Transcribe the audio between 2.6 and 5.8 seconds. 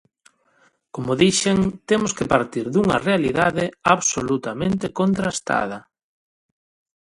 dunha realidade absolutamente contrastada.